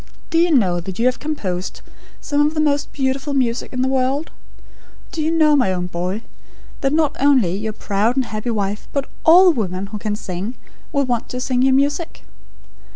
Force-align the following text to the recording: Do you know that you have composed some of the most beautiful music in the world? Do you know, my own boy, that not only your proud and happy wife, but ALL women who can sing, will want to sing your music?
Do 0.31 0.39
you 0.39 0.49
know 0.51 0.79
that 0.79 0.97
you 0.97 1.05
have 1.05 1.19
composed 1.19 1.81
some 2.19 2.41
of 2.43 2.55
the 2.55 2.59
most 2.59 2.91
beautiful 2.91 3.35
music 3.35 3.71
in 3.71 3.83
the 3.83 3.87
world? 3.87 4.31
Do 5.11 5.21
you 5.21 5.29
know, 5.29 5.55
my 5.55 5.71
own 5.71 5.85
boy, 5.85 6.23
that 6.81 6.91
not 6.91 7.15
only 7.19 7.55
your 7.55 7.71
proud 7.73 8.15
and 8.15 8.25
happy 8.25 8.49
wife, 8.49 8.87
but 8.93 9.07
ALL 9.25 9.53
women 9.53 9.85
who 9.93 9.99
can 9.99 10.15
sing, 10.15 10.55
will 10.91 11.05
want 11.05 11.29
to 11.29 11.39
sing 11.39 11.61
your 11.61 11.75
music? 11.75 12.23